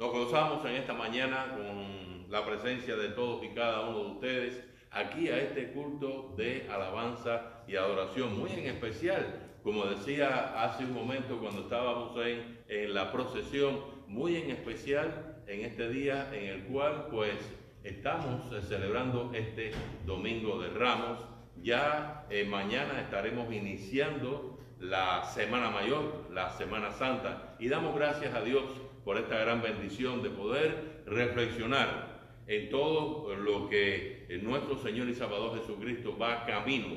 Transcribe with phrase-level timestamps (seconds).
[0.00, 4.64] Nos gozamos en esta mañana con la presencia de todos y cada uno de ustedes
[4.90, 10.94] aquí a este culto de alabanza y adoración, muy en especial, como decía hace un
[10.94, 16.64] momento cuando estábamos en, en la procesión, muy en especial en este día en el
[16.64, 17.36] cual pues
[17.84, 19.72] estamos eh, celebrando este
[20.06, 21.18] Domingo de Ramos.
[21.62, 28.40] Ya eh, mañana estaremos iniciando la Semana Mayor, la Semana Santa, y damos gracias a
[28.40, 28.64] Dios
[29.10, 35.58] por esta gran bendición de poder reflexionar en todo lo que nuestro Señor y Salvador
[35.58, 36.96] Jesucristo va camino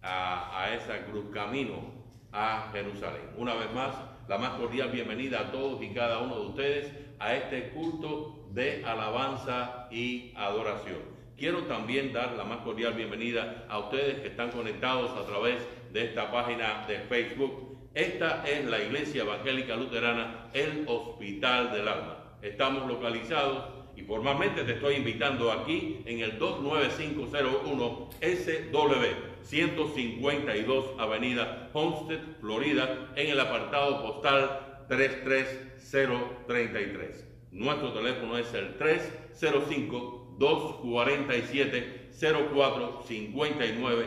[0.00, 1.92] a, a esa cruz, camino
[2.30, 3.32] a Jerusalén.
[3.36, 3.96] Una vez más,
[4.28, 8.84] la más cordial bienvenida a todos y cada uno de ustedes a este culto de
[8.84, 11.00] alabanza y adoración.
[11.36, 16.04] Quiero también dar la más cordial bienvenida a ustedes que están conectados a través de
[16.04, 22.18] esta página de Facebook esta es la Iglesia Evangélica Luterana, el Hospital del Alma.
[22.40, 23.64] Estamos localizados
[23.96, 33.30] y formalmente te estoy invitando aquí en el 29501 SW 152 Avenida Homestead, Florida, en
[33.30, 37.26] el apartado postal 33033.
[37.50, 44.06] Nuestro teléfono es el 305 247 0459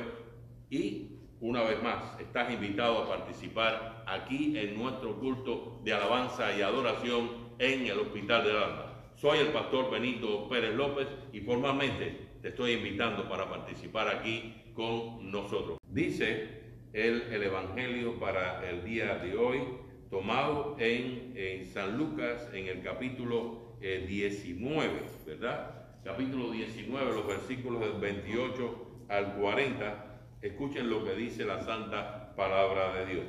[0.69, 1.12] y
[1.43, 7.29] una vez más, estás invitado a participar aquí en nuestro culto de alabanza y adoración
[7.59, 8.93] en el Hospital del Alma.
[9.15, 15.29] Soy el pastor Benito Pérez López y formalmente te estoy invitando para participar aquí con
[15.29, 15.79] nosotros.
[15.85, 16.61] Dice
[16.93, 19.63] el, el Evangelio para el día de hoy,
[20.09, 25.89] tomado en, en San Lucas en el capítulo 19, eh, ¿verdad?
[26.05, 30.12] Capítulo 19, los versículos del 28 al 40
[30.43, 33.25] Escuchen lo que dice la santa palabra de Dios.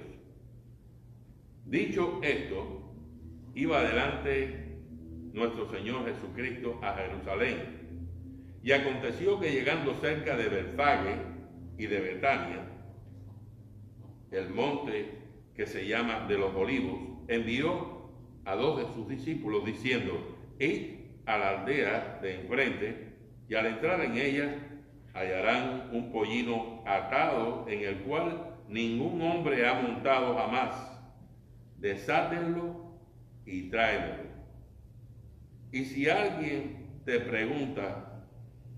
[1.65, 2.93] Dicho esto,
[3.55, 4.81] iba adelante
[5.33, 8.09] nuestro Señor Jesucristo a Jerusalén.
[8.65, 11.17] Y aconteció que llegando cerca de Belfague
[11.79, 12.67] y de Betania,
[14.33, 15.19] el monte
[15.55, 16.99] que se llama de los olivos,
[17.29, 18.11] envió
[18.45, 23.13] a dos de sus discípulos diciendo, id a la aldea de enfrente
[23.49, 24.74] y al entrar en ella
[25.15, 30.75] hallarán un pollino atado en el cual ningún hombre ha montado jamás.
[31.79, 32.99] Desátenlo
[33.47, 34.25] y tráemelo.
[35.71, 38.25] Y si alguien te pregunta,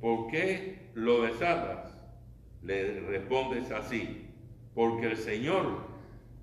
[0.00, 1.96] ¿por qué lo desatas?
[2.62, 4.26] Le respondes así,
[4.74, 5.86] porque el Señor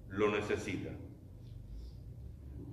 [0.09, 0.89] lo necesita.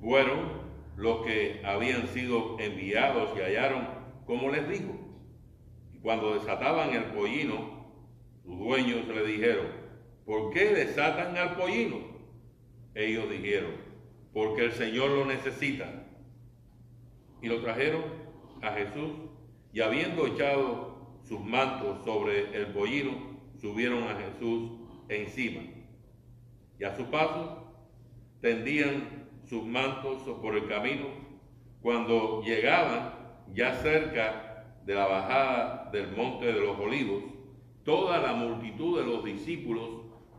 [0.01, 3.89] Fueron los que habían sido enviados y hallaron
[4.27, 5.00] como les dijo
[6.11, 7.87] cuando desataban el pollino,
[8.43, 9.67] sus dueños le dijeron,
[10.27, 11.99] ¿por qué desatan al pollino?
[12.97, 13.71] Ellos dijeron,
[14.33, 15.89] porque el Señor lo necesita.
[17.41, 18.03] Y lo trajeron
[18.61, 19.13] a Jesús
[19.73, 23.13] y habiendo echado sus mantos sobre el pollino,
[23.61, 24.69] subieron a Jesús
[25.09, 25.61] encima.
[26.81, 27.73] Y a su paso
[28.41, 31.07] tendían sus mantos por el camino.
[31.81, 33.15] Cuando llegaban
[33.55, 34.50] ya cerca
[34.91, 37.23] de la bajada del monte de los olivos,
[37.85, 39.89] toda la multitud de los discípulos,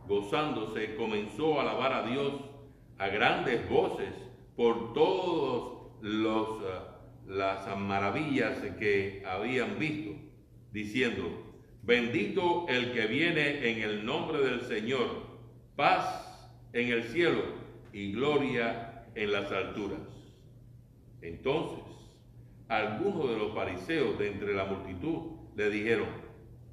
[0.06, 2.34] gozándose, comenzó a alabar a Dios
[2.98, 4.12] a grandes voces
[4.54, 6.58] por todas eh,
[7.28, 10.20] las maravillas que habían visto,
[10.70, 11.30] diciendo,
[11.82, 15.30] bendito el que viene en el nombre del Señor,
[15.76, 17.40] paz en el cielo
[17.90, 20.00] y gloria en las alturas.
[21.22, 21.81] Entonces,
[22.72, 26.08] algunos de los fariseos de entre la multitud le dijeron,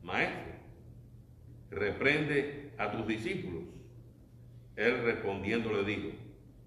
[0.01, 0.53] Maestro,
[1.71, 3.63] reprende a tus discípulos.
[4.77, 6.15] Él respondiendo le dijo,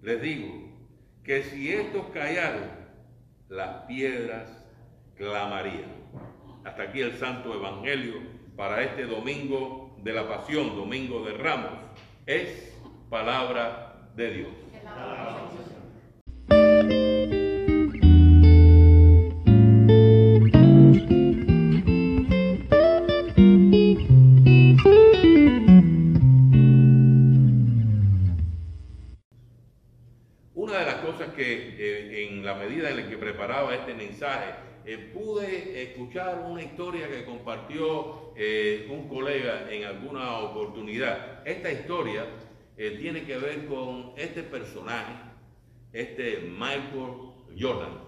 [0.03, 0.47] les digo
[1.23, 2.69] que si estos callaron,
[3.49, 4.49] las piedras
[5.15, 5.91] clamarían.
[6.63, 8.15] Hasta aquí el Santo Evangelio
[8.55, 11.79] para este domingo de la Pasión, domingo de Ramos.
[12.27, 12.71] Es
[13.09, 14.49] palabra de Dios.
[37.63, 41.47] Compartió eh, un colega en alguna oportunidad.
[41.47, 42.25] Esta historia
[42.77, 45.13] eh, tiene que ver con este personaje,
[45.93, 48.01] este Michael Jordan.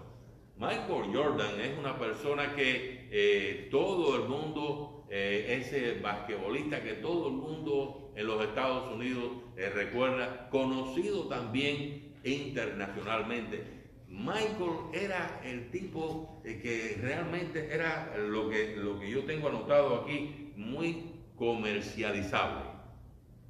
[0.58, 8.12] Michael Jordan es una persona que todo el mundo, ese basquetbolista que todo el mundo
[8.16, 9.32] en los Estados Unidos
[9.74, 13.64] recuerda, conocido también internacionalmente
[14.08, 20.02] Michael era el tipo eh, que realmente era lo que, lo que yo tengo anotado
[20.02, 22.62] aquí, muy comercializable.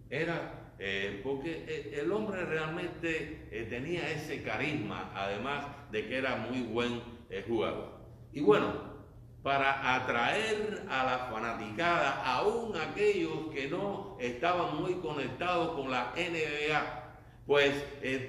[0.08, 6.62] Era eh, porque eh, el hombre realmente tenía ese carisma, además de que era muy
[6.62, 7.00] buen
[7.48, 7.96] jugador.
[8.32, 8.96] Y bueno,
[9.42, 17.04] para atraer a la fanaticada, aún aquellos que no estaban muy conectados con la NBA,
[17.46, 17.72] pues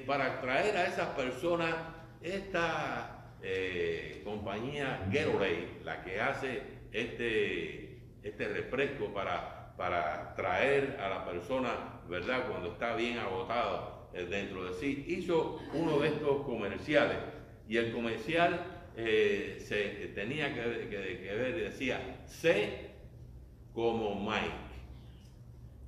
[0.06, 1.74] para atraer a esas personas
[2.22, 6.62] esta eh, compañía Gatorade, la que hace
[6.92, 12.48] este, este refresco para, para traer a la persona, ¿verdad?
[12.50, 17.18] Cuando está bien agotado eh, dentro de sí, hizo uno de estos comerciales.
[17.70, 18.60] Y el comercial
[18.96, 22.92] eh, se tenía que, ver y decía, sé
[23.74, 24.68] como Mike.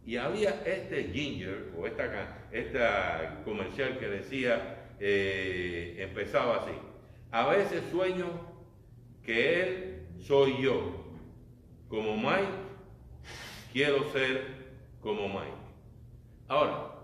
[0.06, 6.72] Y había este ginger o esta, esta comercial que decía, eh, empezaba así.
[7.31, 8.28] A veces sueño
[9.24, 11.06] que Él soy yo.
[11.88, 12.48] Como Mike,
[13.74, 14.60] quiero ser
[15.01, 15.57] como Mike.
[16.48, 16.96] Ahora,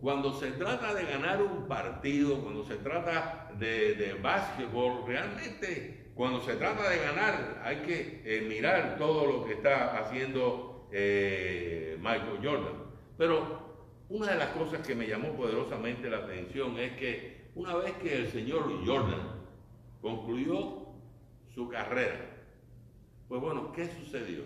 [0.00, 6.40] cuando se trata de ganar un partido, cuando se trata de, de básquetbol, realmente cuando
[6.42, 12.38] se trata de ganar hay que eh, mirar todo lo que está haciendo eh, Michael
[12.42, 12.74] Jordan.
[13.16, 13.71] Pero
[14.12, 18.14] una de las cosas que me llamó poderosamente la atención es que una vez que
[18.14, 19.40] el señor Jordan
[20.02, 20.86] concluyó
[21.54, 22.20] su carrera,
[23.26, 24.42] pues bueno, ¿qué sucedió?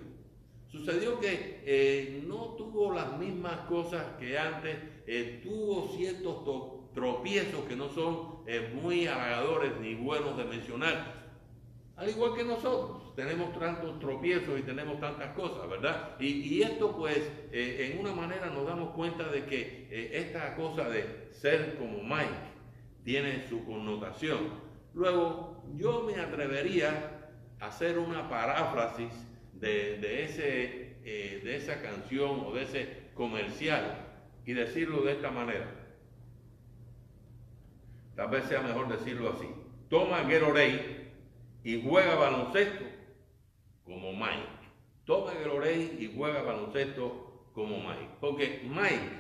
[0.71, 4.77] Sucedió que eh, no tuvo las mismas cosas que antes,
[5.09, 11.26] eh, tuvo ciertos tropiezos que no son eh, muy halagadores ni buenos de mencionar,
[11.97, 16.21] al igual que nosotros, tenemos tantos tropiezos y tenemos tantas cosas, ¿verdad?
[16.21, 17.19] Y, esto pues,
[17.53, 22.03] eh, en una manera nos damos cuenta de que eh, esta cosa de ser como
[22.03, 22.57] Mike
[23.03, 24.51] tiene su connotación.
[24.93, 29.13] Luego, yo me atrevería a hacer una paráfrasis
[29.55, 34.07] de, ese, eh, de esa canción o de ese comercial
[34.45, 35.67] y decirlo de esta manera.
[38.15, 39.47] Tal vez sea mejor decirlo así.
[39.89, 40.96] Toma Gatorade
[41.67, 42.85] y juega baloncesto
[43.85, 44.47] como Mike.
[45.05, 48.09] Toma el y juega baloncesto como Mike.
[48.21, 49.11] Porque Mike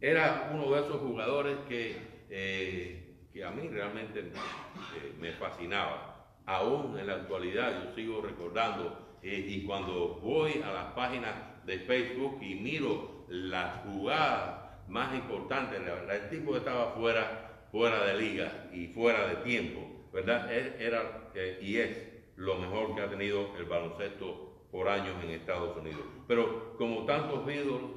[0.00, 1.94] era uno de esos jugadores que,
[2.30, 6.38] eh, que a mí realmente eh, me fascinaba.
[6.46, 11.34] Aún en la actualidad yo sigo recordando eh, y cuando voy a las páginas
[11.66, 18.70] de Facebook y miro las jugadas más importantes, el tipo estaba fuera, fuera de liga
[18.72, 20.52] y fuera de tiempo ¿verdad?
[20.52, 21.98] Era y es
[22.36, 26.02] lo mejor que ha tenido el baloncesto por años en Estados Unidos.
[26.26, 27.90] Pero como tantos ídolos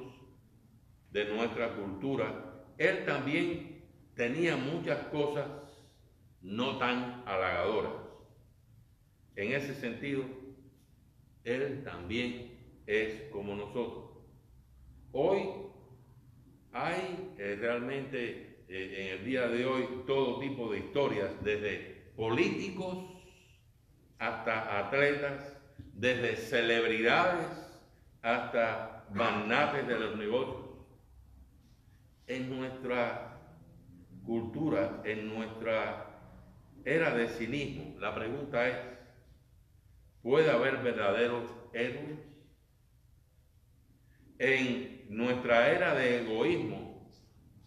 [1.10, 5.46] de nuestra cultura, él también tenía muchas cosas
[6.40, 7.92] no tan halagadoras.
[9.36, 10.24] En ese sentido,
[11.44, 14.10] él también es como nosotros.
[15.12, 15.40] Hoy
[16.72, 22.98] hay eh, realmente eh, en el día de hoy todo tipo de historias, desde políticos
[24.20, 25.56] hasta atletas,
[25.92, 27.48] desde celebridades
[28.22, 30.68] hasta magnates de los negocios.
[32.28, 33.40] En nuestra
[34.24, 36.06] cultura, en nuestra
[36.84, 38.76] era de cinismo, la pregunta es,
[40.22, 42.20] ¿puede haber verdaderos héroes?
[44.38, 47.04] En nuestra era de egoísmo,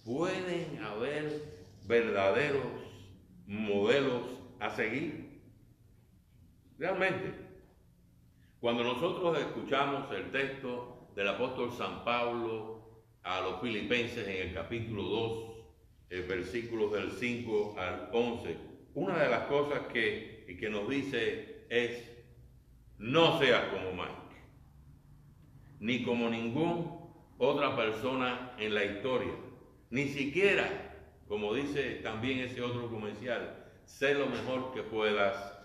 [0.06, 1.42] ¿pueden haber
[1.86, 2.72] verdaderos
[3.48, 5.42] modelos a seguir.
[6.78, 7.34] Realmente,
[8.60, 15.04] cuando nosotros escuchamos el texto del apóstol San Pablo a los filipenses en el capítulo
[15.04, 15.56] 2,
[16.10, 18.58] el versículo del 5 al 11,
[18.94, 22.12] una de las cosas que, que nos dice es,
[22.98, 24.36] no seas como Mike,
[25.80, 26.92] ni como ninguna
[27.38, 29.34] otra persona en la historia,
[29.90, 30.68] ni siquiera,
[31.28, 35.58] como dice también ese otro comercial, sé lo mejor que puedas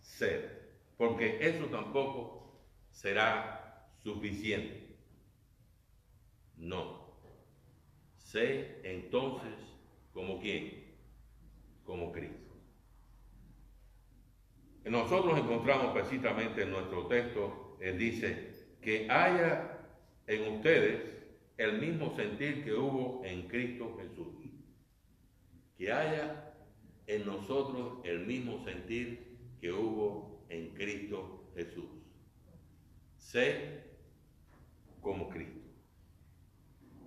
[0.00, 4.96] ser, porque eso tampoco será suficiente.
[6.56, 7.02] No.
[8.16, 9.54] Sé entonces
[10.12, 10.94] como quién,
[11.84, 12.52] como Cristo.
[14.84, 19.78] Nosotros encontramos precisamente en nuestro texto, él dice, que haya
[20.26, 21.00] en ustedes
[21.56, 24.34] el mismo sentir que hubo en Cristo Jesús.
[25.76, 26.51] Que haya
[27.14, 31.84] en nosotros el mismo sentir que hubo en Cristo Jesús.
[33.18, 33.82] Sé
[35.00, 35.60] como Cristo.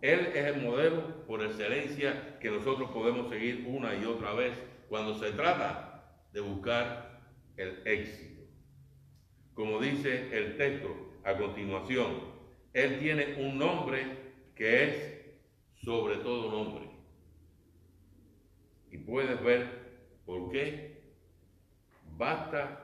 [0.01, 4.53] Él es el modelo por excelencia que nosotros podemos seguir una y otra vez
[4.89, 7.21] cuando se trata de buscar
[7.57, 8.43] el éxito.
[9.53, 12.35] Como dice el texto a continuación,
[12.73, 14.03] Él tiene un nombre
[14.53, 15.15] que es
[15.83, 16.89] sobre todo nombre.
[18.91, 19.84] Y puedes ver
[20.25, 21.01] por qué
[22.17, 22.81] basta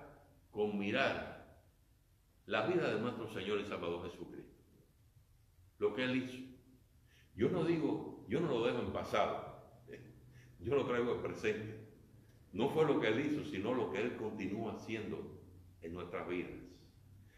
[0.51, 1.31] con mirar
[2.45, 4.51] la vida de nuestro Señor y Salvador Jesucristo.
[5.79, 6.37] Lo que Él hizo.
[7.35, 9.51] Yo no digo, yo no lo dejo en pasado,
[10.59, 11.79] yo lo traigo en presente.
[12.53, 15.39] No fue lo que Él hizo, sino lo que Él continúa haciendo
[15.81, 16.51] en nuestras vidas.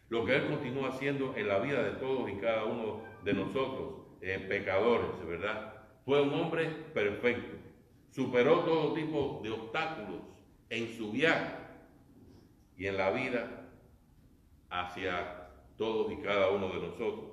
[0.10, 4.08] Lo que Él continúa haciendo en la vida de todos y cada uno de nosotros,
[4.22, 5.86] eh, pecadores, ¿verdad?
[6.06, 7.56] Fue un hombre perfecto.
[8.14, 10.22] Superó todo tipo de obstáculos
[10.70, 11.56] en su viaje
[12.78, 13.72] y en la vida
[14.70, 17.32] hacia todos y cada uno de nosotros.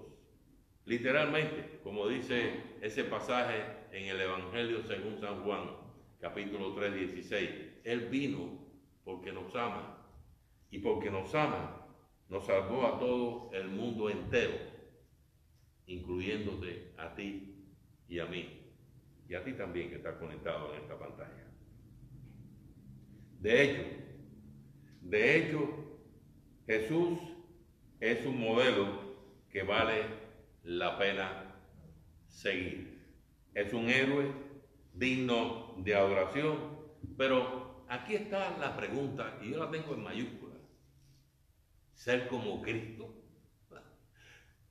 [0.86, 5.70] Literalmente, como dice ese pasaje en el Evangelio según San Juan,
[6.18, 7.50] capítulo 3, 16,
[7.84, 8.48] Él vino
[9.04, 9.98] porque nos ama
[10.70, 11.88] y porque nos ama,
[12.30, 14.54] nos salvó a todo el mundo entero,
[15.86, 17.66] incluyéndote a ti
[18.08, 18.59] y a mí,
[19.30, 21.46] y a ti también que estás conectado en esta pantalla.
[23.38, 23.82] De hecho,
[25.02, 25.68] de hecho,
[26.66, 27.18] Jesús
[28.00, 29.14] es un modelo
[29.48, 30.02] que vale
[30.64, 31.54] la pena
[32.26, 33.04] seguir.
[33.54, 34.32] Es un héroe
[34.94, 36.56] digno de adoración,
[37.16, 40.56] pero aquí está la pregunta, y yo la tengo en mayúscula.
[41.94, 43.19] Ser como Cristo.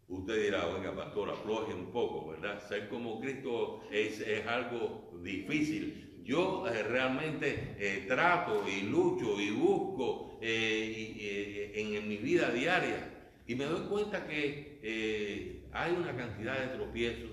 [0.09, 2.61] Usted dirá, oiga, pastor, afloje un poco, ¿verdad?
[2.67, 9.49] Ser como Cristo es, es algo difícil yo eh, realmente eh, trato y lucho y
[9.49, 13.09] busco eh, en, mi vida diaria
[13.47, 17.31] y me doy cuenta que hay una cantidad de tropiezos,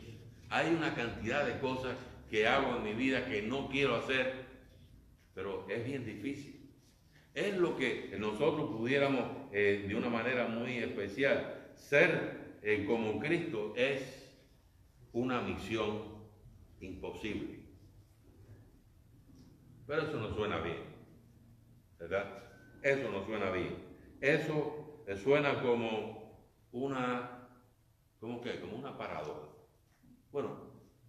[0.49, 1.95] hay una cantidad de cosas
[2.31, 4.47] que hago en mi vida que no quiero hacer,
[5.35, 6.71] pero es bien difícil.
[7.35, 12.46] Es lo que nosotros pudiéramos de una manera muy especial ser
[12.87, 14.27] como Cristo es
[15.13, 16.03] una misión
[16.81, 17.61] imposible.
[19.87, 20.83] Pero eso no suena bien,
[21.99, 22.43] ¿verdad?
[22.83, 23.77] Eso no suena bien.
[24.21, 27.49] Eso suena como una,
[28.19, 28.61] ¿cómo qué?
[28.61, 29.49] Como una paradoja.
[30.33, 30.57] Bueno,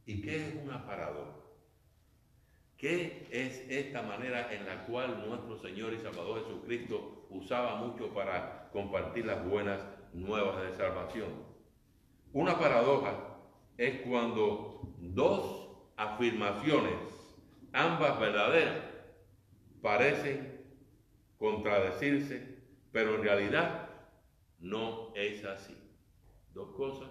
[0.06, 1.38] ¿y qué es una paradoja?
[2.78, 8.70] ¿Qué es esta manera en la cual nuestro Señor y Salvador Jesucristo usaba mucho para
[8.72, 9.82] compartir las buenas
[10.14, 11.47] nuevas de salvación?
[12.34, 13.40] Una paradoja
[13.78, 17.18] es cuando dos afirmaciones
[17.78, 18.84] ambas verdaderas,
[19.82, 20.66] parecen
[21.38, 22.58] contradecirse,
[22.92, 23.90] pero en realidad
[24.60, 25.78] no es así.
[26.54, 27.10] Dos cosas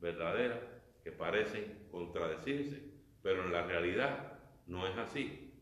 [0.00, 0.60] verdaderas
[1.02, 2.82] que parecen contradecirse,
[3.22, 5.52] pero en la realidad no es así.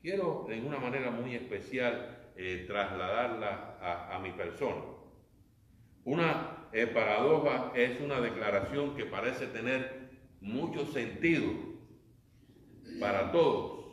[0.00, 3.78] Quiero de una manera muy especial eh, trasladarla
[4.12, 4.82] a, mi persona.
[6.04, 10.08] Una eh, paradoja es una declaración que parece tener
[10.40, 11.68] mucho sentido,
[13.00, 13.84] para todos,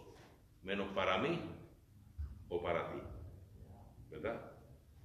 [0.64, 1.40] menos para mí
[2.50, 3.00] o para ti.
[4.10, 4.52] ¿Verdad?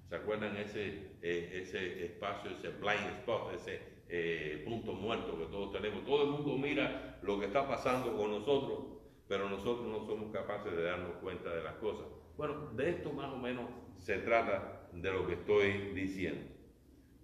[0.08, 5.72] ¿Se acuerdan ese, eh, ese espacio, ese blind spot, ese eh, punto muerto que todos
[5.72, 6.04] tenemos?
[6.04, 8.80] Todo el mundo mira lo que está pasando con nosotros,
[9.28, 12.06] pero nosotros no somos capaces de darnos cuenta de las cosas.
[12.36, 13.66] Bueno, de esto más o menos
[13.98, 16.59] se trata de lo que estoy diciendo.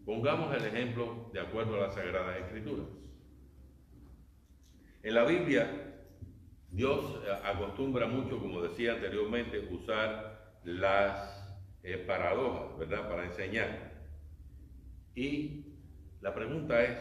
[0.06, 2.86] Pongamos el ejemplo de acuerdo a las Sagradas Escrituras.
[5.02, 5.68] En la Biblia
[6.70, 13.94] Dios eh, acostumbra mucho, como decía anteriormente, usar las eh, paradojas, ¿verdad?, para enseñar.
[15.16, 15.64] Y
[16.20, 16.98] la pregunta es,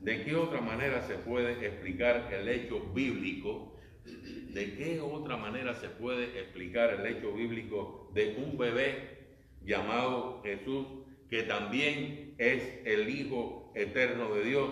[0.00, 3.76] ¿de qué otra manera se puede explicar el hecho bíblico?
[4.04, 9.26] ¿De qué otra manera se puede explicar el hecho bíblico de un bebé
[9.62, 10.86] llamado Jesús,
[11.32, 14.70] que también es el Hijo eterno de Dios?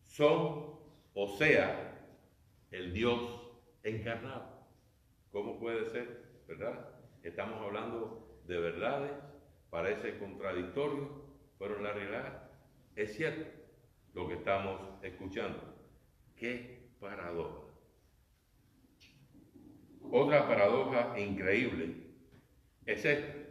[0.00, 0.78] Son,
[1.12, 2.08] o sea,
[2.70, 3.20] el Dios
[3.82, 4.66] encarnado.
[5.30, 6.40] ¿Cómo puede ser?
[6.48, 6.88] ¿Verdad?
[7.22, 9.10] Estamos hablando de verdades,
[9.68, 11.22] parece contradictorio,
[11.58, 12.50] pero en la realidad
[12.96, 13.44] es cierto
[14.14, 15.60] lo que estamos escuchando.
[16.34, 17.60] Qué paradoja.
[20.10, 21.94] Otra paradoja increíble
[22.86, 23.43] es esta.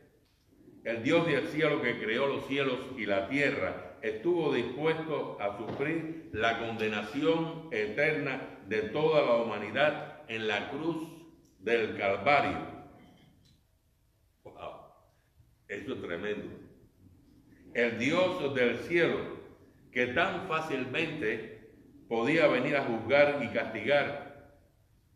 [0.84, 6.30] El Dios del cielo que creó los cielos y la tierra estuvo dispuesto a sufrir
[6.34, 11.08] la condenación eterna de toda la humanidad en la cruz
[11.60, 12.58] del Calvario.
[14.44, 14.54] Wow,
[15.70, 16.50] eso es tremendo.
[17.74, 19.20] El Dios del cielo,
[19.90, 21.72] que tan fácilmente
[22.10, 24.60] podía venir a juzgar y castigar,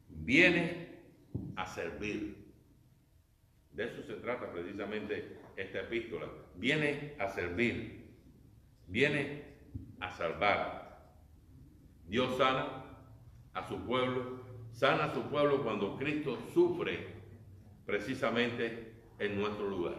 [0.08, 0.88] viene
[1.58, 2.38] a servir.
[3.74, 6.28] De eso se trata precisamente esta epístola.
[6.56, 8.06] Viene a servir,
[8.88, 9.44] viene
[10.00, 11.12] a salvar.
[12.08, 12.86] Dios sana
[13.54, 14.40] a su pueblo,
[14.72, 17.08] sana a su pueblo cuando Cristo sufre
[17.86, 19.96] precisamente en nuestro lugar.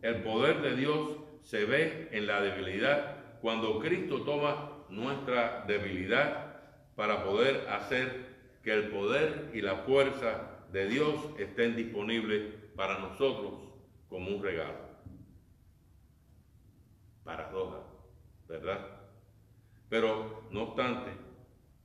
[0.00, 6.60] El poder de Dios se ve en la debilidad cuando Cristo toma nuestra debilidad
[6.94, 13.71] para poder hacer que el poder y la fuerza de Dios estén disponibles para nosotros
[14.12, 14.92] como un regalo.
[17.24, 17.78] Paradoja,
[18.46, 18.86] ¿verdad?
[19.88, 21.10] Pero no obstante,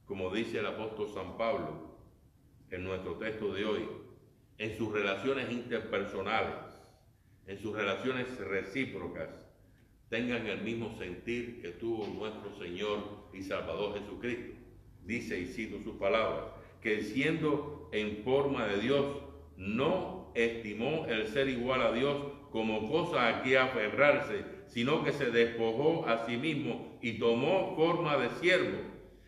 [0.06, 1.96] como dice el apóstol San Pablo
[2.70, 3.88] en nuestro texto de hoy,
[4.58, 6.56] en sus relaciones interpersonales,
[7.48, 9.30] en sus relaciones recíprocas,
[10.10, 14.54] tengan el mismo sentir que tuvo nuestro Señor y Salvador Jesucristo.
[15.06, 16.48] Dice, y cito sus palabras,
[16.82, 19.18] que siendo en forma de Dios,
[19.56, 22.18] no estimó el ser igual a Dios
[22.52, 28.18] como cosa a que aferrarse, sino que se despojó a sí mismo y tomó forma
[28.18, 28.80] de siervo.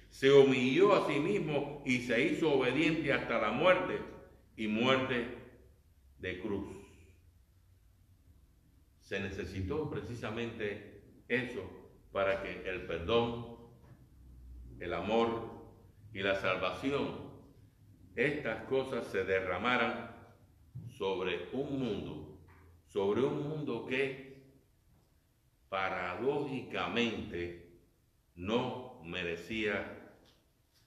[0.09, 3.99] Se humilló a sí mismo y se hizo obediente hasta la muerte
[4.55, 5.27] y muerte
[6.19, 6.75] de cruz.
[9.01, 11.61] Se necesitó precisamente eso
[12.11, 13.57] para que el perdón,
[14.79, 15.49] el amor
[16.13, 17.29] y la salvación
[18.19, 20.08] estas cosas se derramaran
[20.99, 22.37] sobre un mundo,
[22.85, 24.43] sobre un mundo que
[25.69, 27.71] paradójicamente
[28.35, 30.11] no merecía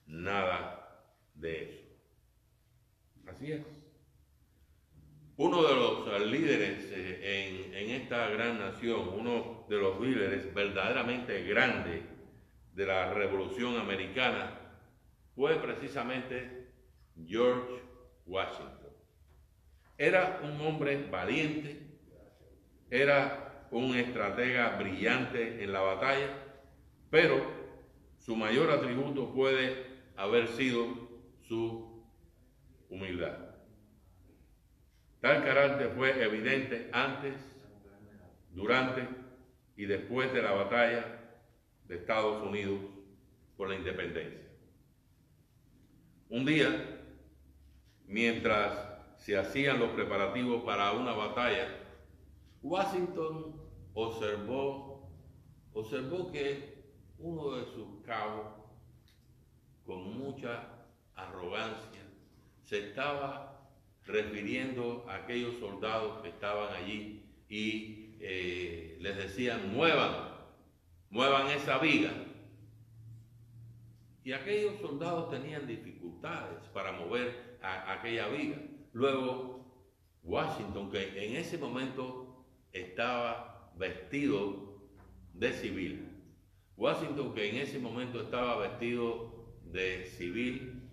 [0.05, 1.03] nada
[1.33, 1.81] de eso.
[3.25, 3.65] Así es.
[5.37, 11.43] Uno de los líderes eh, en, en, esta gran nación, uno de los líderes verdaderamente
[11.43, 12.03] grandes
[12.75, 14.59] de la revolución americana,
[15.33, 16.71] fue precisamente
[17.25, 17.81] George
[18.27, 18.93] Washington.
[19.97, 21.81] Era un hombre valiente,
[22.89, 26.29] era un estratega brillante en la batalla,
[27.09, 27.43] pero
[28.17, 30.87] su mayor atributo puede haber sido
[31.41, 32.03] su
[32.89, 33.37] humildad.
[35.21, 37.33] Tal carácter fue evidente antes,
[38.51, 39.07] durante
[39.75, 41.19] y después de la batalla
[41.87, 42.79] de Estados Unidos
[43.57, 44.41] por la independencia.
[46.29, 46.99] Un día,
[48.05, 48.92] mientras
[49.23, 51.69] se hacían los preparativos para una batalla,
[52.61, 53.55] Washington
[53.93, 55.09] observó,
[55.71, 56.83] observó que
[57.19, 58.47] uno de sus cabos,
[59.85, 60.67] con mucha
[61.15, 62.01] arrogancia,
[62.65, 63.65] se estaba
[64.05, 70.33] refiriendo a aquellos soldados que estaban allí y eh, les decían, muevan,
[71.09, 72.11] muevan esa viga.
[74.25, 78.57] Y aquellos soldados tenían dificultades para mover aquella viga.
[78.93, 79.65] Luego,
[80.23, 84.79] Washington, que en ese momento estaba vestido
[85.33, 86.09] de civil.
[86.77, 89.31] Washington, que en ese momento estaba vestido
[89.65, 90.83] de civil,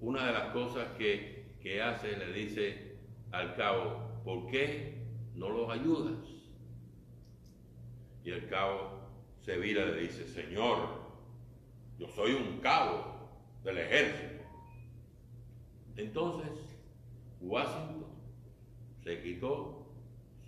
[0.00, 2.96] una de las cosas que, que hace, le dice
[3.30, 6.18] al cabo, ¿por qué no los ayudas?
[8.24, 9.00] Y el cabo
[9.44, 11.00] se vira y le dice, Señor,
[11.98, 13.04] yo soy un cabo
[13.62, 14.44] del ejército.
[15.96, 16.69] Entonces,
[17.40, 18.06] Washington
[19.02, 19.86] se quitó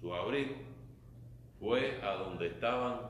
[0.01, 0.55] su abrigo,
[1.59, 3.01] fue a donde estaban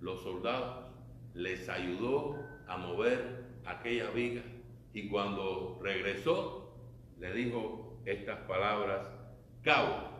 [0.00, 0.86] los soldados,
[1.34, 2.36] les ayudó
[2.68, 4.42] a mover aquella viga
[4.92, 6.72] y cuando regresó
[7.18, 9.06] le dijo estas palabras,
[9.62, 10.10] cabo,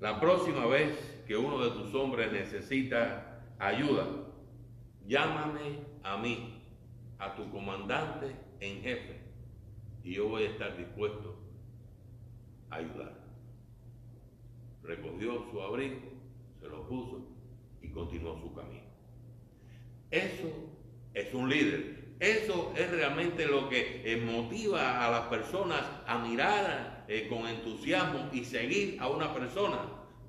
[0.00, 4.06] la próxima vez que uno de tus hombres necesita ayuda,
[5.06, 6.62] llámame a mí,
[7.18, 9.27] a tu comandante en jefe,
[10.08, 11.36] y yo voy a estar dispuesto
[12.70, 13.12] a ayudar.
[14.82, 16.00] Recogió su abrigo,
[16.58, 17.26] se lo puso
[17.82, 18.86] y continuó su camino.
[20.10, 20.50] Eso
[21.12, 22.14] es un líder.
[22.20, 28.30] Eso es realmente lo que eh, motiva a las personas a mirar eh, con entusiasmo
[28.32, 29.80] y seguir a una persona.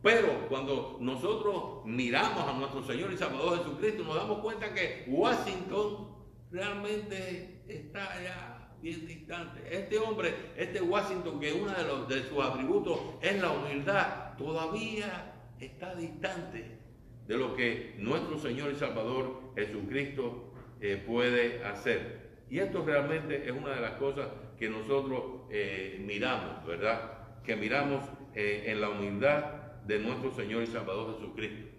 [0.03, 6.17] Pero cuando nosotros miramos a nuestro Señor y Salvador Jesucristo, nos damos cuenta que Washington
[6.51, 9.61] realmente está allá bien distante.
[9.69, 15.95] Este hombre, este Washington, que uno de, de sus atributos es la humildad, todavía está
[15.95, 16.79] distante
[17.27, 22.29] de lo que nuestro Señor y Salvador Jesucristo eh, puede hacer.
[22.49, 27.41] Y esto realmente es una de las cosas que nosotros eh, miramos, ¿verdad?
[27.43, 29.43] Que miramos eh, en la humildad
[29.85, 31.69] de nuestro Señor y Salvador Jesucristo.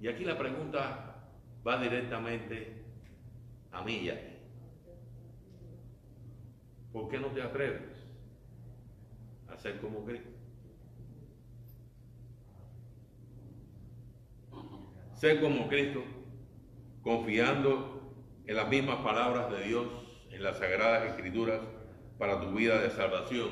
[0.00, 1.16] Y aquí la pregunta
[1.66, 2.84] va directamente
[3.72, 4.35] a mí y a ti.
[6.96, 7.82] ¿Por qué no te atreves
[9.48, 10.30] a ser como Cristo?
[15.12, 16.02] Ser como Cristo,
[17.02, 18.14] confiando
[18.46, 19.86] en las mismas palabras de Dios,
[20.30, 21.60] en las sagradas escrituras,
[22.16, 23.50] para tu vida de salvación.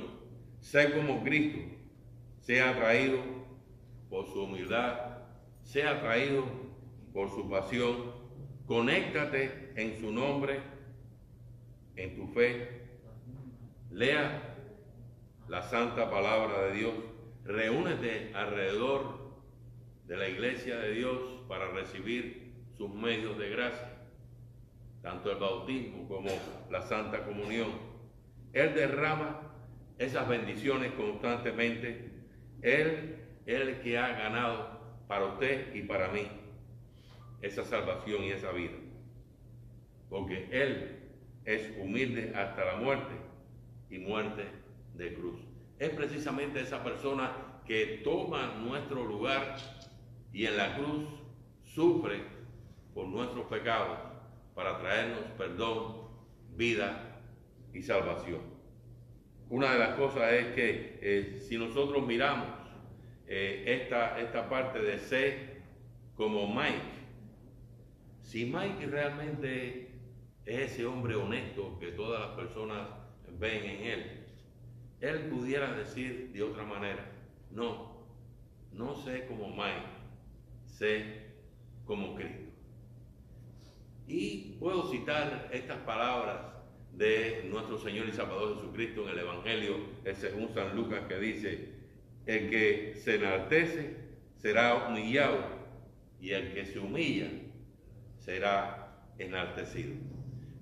[0.61, 1.61] Ser como Cristo,
[2.41, 3.19] sea atraído
[4.09, 5.19] por su humildad,
[5.65, 6.47] sea atraído
[7.13, 8.11] por su pasión,
[8.65, 10.63] conéctate en su nombre,
[11.97, 12.84] en tu fe,
[13.95, 14.57] lea
[15.49, 16.95] la santa palabra de Dios,
[17.45, 19.21] reúnete alrededor
[20.07, 23.89] de la iglesia de Dios para recibir sus medios de gracia,
[25.01, 26.31] tanto el bautismo como
[26.71, 27.69] la santa comunión.
[28.53, 29.53] Él derrama
[29.99, 32.11] esas bendiciones constantemente.
[32.63, 36.27] Él es el que ha ganado para usted y para mí
[37.43, 38.75] esa salvación y esa vida.
[40.09, 40.99] Porque Él
[41.45, 43.34] es humilde hasta la muerte
[43.91, 44.45] y muerte
[44.95, 45.41] de cruz.
[45.79, 47.33] Es precisamente esa persona
[47.67, 49.57] que toma nuestro lugar
[50.33, 51.05] y en la cruz
[51.65, 52.23] sufre
[52.95, 53.99] por nuestros pecados
[54.55, 56.09] para traernos perdón,
[56.57, 57.21] vida
[57.73, 58.41] y salvación.
[59.49, 62.49] Una de las cosas es que eh, si nosotros miramos
[63.27, 65.63] eh, esta, esta parte de ser
[66.17, 66.95] como Mike,
[68.23, 69.91] si Mike realmente
[70.47, 72.89] es ese hombre honesto que todas las personas
[73.39, 74.25] ven en él,
[75.01, 77.05] él pudiera decir de otra manera,
[77.51, 78.07] no,
[78.73, 79.87] no sé como Mike,
[80.65, 81.25] sé
[81.85, 82.51] como Cristo.
[84.07, 86.55] Y puedo citar estas palabras
[86.93, 89.77] de nuestro Señor y Salvador Jesucristo en el Evangelio
[90.15, 91.69] según San Lucas que dice,
[92.27, 93.97] el que se enaltece
[94.37, 95.39] será humillado
[96.21, 97.29] y el que se humilla
[98.19, 99.95] será enaltecido.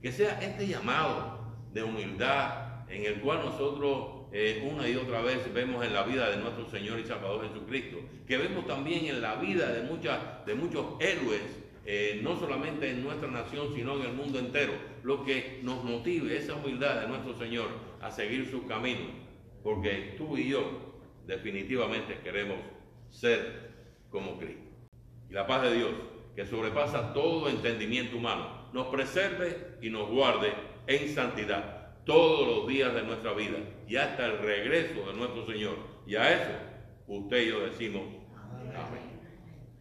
[0.01, 1.42] Que sea este llamado
[1.73, 6.31] de humildad en el cual nosotros eh, una y otra vez vemos en la vida
[6.31, 11.43] de nuestro Señor y Salvador Jesucristo, que vemos también en la vida de, muchos héroes,
[11.85, 16.37] eh, no solamente en nuestra nación, sino en el mundo entero, lo que nos motive
[16.37, 17.69] esa humildad de nuestro Señor
[18.01, 19.07] a seguir su camino,
[19.63, 20.95] porque tú y yo
[21.27, 22.57] definitivamente queremos
[23.11, 23.71] ser
[24.11, 24.63] como Cristo.
[25.29, 25.91] Y la paz de Dios,
[26.35, 30.53] que sobrepasa todo entendimiento humano, nos preserve y nos guarde
[30.87, 35.77] en santidad todos los días de nuestra vida y hasta el regreso de nuestro Señor.
[36.07, 36.53] Y a eso
[37.07, 38.03] usted y yo decimos
[38.75, 39.12] amén.